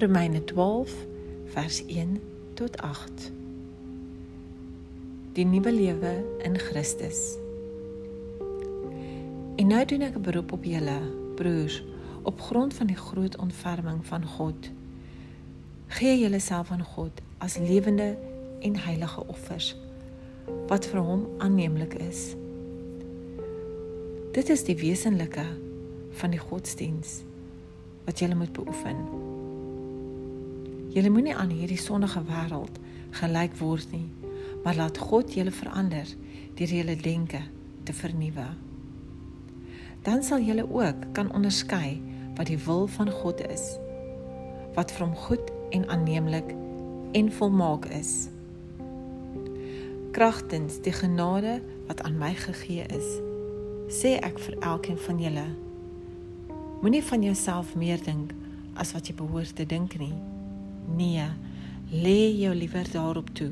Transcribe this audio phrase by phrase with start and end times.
[0.00, 0.92] Romeine 12
[1.44, 2.20] vers 1
[2.54, 3.32] tot 8.
[5.32, 7.36] Die nuwe lewe in Christus.
[9.56, 11.00] En nou doen ek 'n beroep op julle,
[11.34, 11.84] broers,
[12.22, 14.70] op grond van die groot ontferming van God.
[15.86, 18.16] Gee julleself aan God as lewende
[18.60, 19.76] en heilige offers
[20.66, 22.34] wat vir hom aanneemlik is.
[24.32, 25.44] Dit is die wesenlike
[26.10, 27.22] van die godsdiens
[28.04, 29.29] wat jy moet beoefen.
[30.90, 32.80] Jy moenie aan hierdie sondige wêreld
[33.14, 34.08] gelyk word nie,
[34.64, 36.08] maar laat God julle verander
[36.58, 37.38] deur julle denke
[37.86, 38.46] te vernuwe.
[40.02, 42.00] Dan sal julle ook kan onderskei
[42.34, 43.76] wat die wil van God is,
[44.74, 46.50] wat vir hom goed en aanneemlik
[47.14, 48.26] en volmaak is.
[50.10, 53.14] Kragtens die genade wat aan my gegee is,
[53.94, 55.46] sê ek vir elkeen van julle
[56.80, 58.30] moenie van jouself meer dink
[58.80, 60.14] as wat jy behoort te dink nie
[60.86, 61.26] nee
[61.90, 63.50] lê jou liewer daarop toe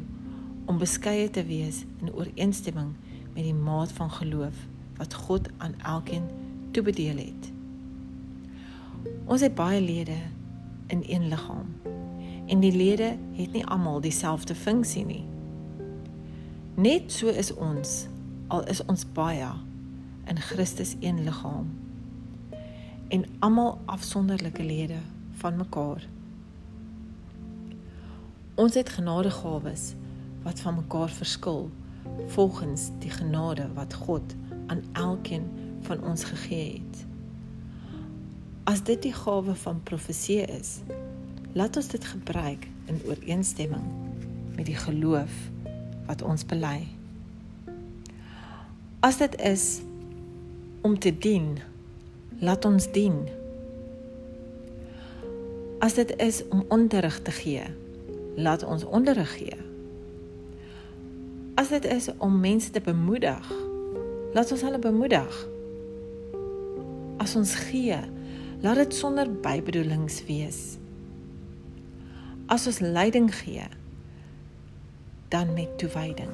[0.65, 2.93] om beskeie te wees in ooreenstemming
[3.35, 6.29] met die maat van geloof wat God aan elkeen
[6.71, 7.51] toebedeel het
[9.25, 10.19] ons het baie lede
[10.87, 11.75] in een liggaam
[12.47, 15.25] en die lede het nie almal dieselfde funksie nie
[16.75, 18.07] net so is ons
[18.49, 19.51] al is ons baie
[20.29, 21.69] in Christus een liggaam
[23.09, 24.97] en almal afsonderlike lede
[25.33, 26.07] van mekaar.
[28.59, 29.93] Ons het genadegawes
[30.43, 31.71] wat van mekaar verskil
[32.27, 34.35] volgens die genade wat God
[34.67, 35.47] aan elkeen
[35.87, 37.07] van ons gegee het.
[38.67, 40.81] As dit die gawe van profesie is,
[41.55, 43.87] laat ons dit gebruik in ooreenstemming
[44.57, 45.39] met die geloof
[46.11, 46.83] wat ons bely.
[49.07, 49.81] As dit is
[50.83, 51.59] om te dien.
[52.39, 53.23] Laat ons dien.
[55.79, 57.63] As dit is om onderrig te gee,
[58.39, 59.57] laat ons onderrig gee.
[61.59, 63.51] As dit is om mense te bemoedig,
[64.33, 65.41] laat ons hulle bemoedig.
[67.19, 67.99] As ons gee,
[68.63, 70.79] laat dit sonder bybedoelings wees.
[72.47, 73.67] As ons leiding gee,
[75.35, 76.31] dan met toewyding.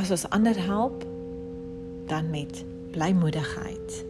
[0.00, 1.04] As ons ander help,
[2.08, 4.09] dan met blymoedigheid.